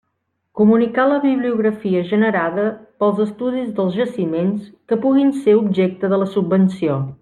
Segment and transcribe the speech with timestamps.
[0.59, 2.65] Comunicar la bibliografia generada
[3.05, 7.03] pels estudis dels jaciments que puguin ser objecte de la subvenció.